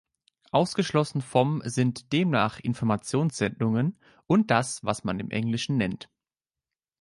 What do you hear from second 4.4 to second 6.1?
das, was man im Englischen nennt.